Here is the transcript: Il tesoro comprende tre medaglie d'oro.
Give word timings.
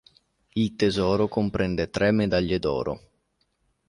Il 0.53 0.75
tesoro 0.75 1.27
comprende 1.27 1.91
tre 1.91 2.09
medaglie 2.09 2.57
d'oro. 2.57 3.01